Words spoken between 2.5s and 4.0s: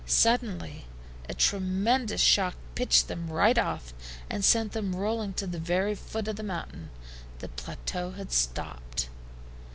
pitched them right off,